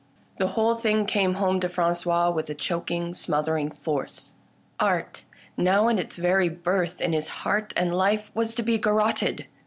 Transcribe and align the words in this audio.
The 0.39 0.47
whole 0.57 0.73
thing 0.73 1.05
came 1.05 1.35
home 1.35 1.59
to 1.59 1.69
Frangois 1.69 2.31
with 2.33 2.49
a 2.49 2.55
choking 2.55 3.13
smothering 3.13 3.69
force. 3.69 4.33
Art, 4.79 5.21
now 5.55 5.89
in 5.89 5.99
its 5.99 6.15
very 6.15 6.49
birth 6.49 7.01
in 7.01 7.13
his 7.13 7.27
heart 7.45 7.71
and 7.77 7.93
life, 7.93 8.31
was 8.33 8.55
to 8.55 8.63
be 8.63 8.79
garrotted. 8.79 9.45